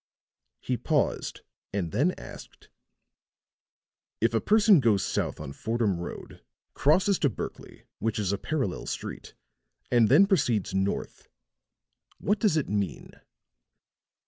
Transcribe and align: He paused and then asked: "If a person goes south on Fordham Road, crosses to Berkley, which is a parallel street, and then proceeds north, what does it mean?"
He 0.61 0.77
paused 0.77 1.41
and 1.71 1.91
then 1.91 2.13
asked: 2.17 2.69
"If 4.19 4.33
a 4.33 4.41
person 4.41 4.79
goes 4.79 5.05
south 5.05 5.39
on 5.39 5.53
Fordham 5.53 5.99
Road, 5.99 6.43
crosses 6.73 7.19
to 7.19 7.29
Berkley, 7.29 7.83
which 7.99 8.17
is 8.17 8.31
a 8.31 8.39
parallel 8.39 8.87
street, 8.87 9.35
and 9.91 10.09
then 10.09 10.25
proceeds 10.25 10.73
north, 10.73 11.29
what 12.17 12.39
does 12.39 12.57
it 12.57 12.67
mean?" 12.67 13.11